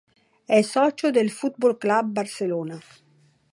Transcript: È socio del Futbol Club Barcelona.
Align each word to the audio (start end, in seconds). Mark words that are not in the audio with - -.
È 0.45 0.59
socio 0.63 1.11
del 1.11 1.29
Futbol 1.29 1.77
Club 1.77 2.07
Barcelona. 2.09 2.79